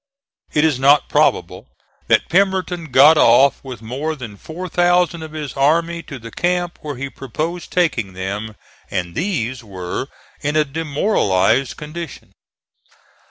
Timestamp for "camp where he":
6.31-7.07